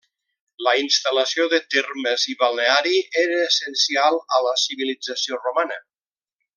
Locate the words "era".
3.25-3.37